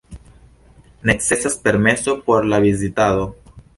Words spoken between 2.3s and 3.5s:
la vizitado.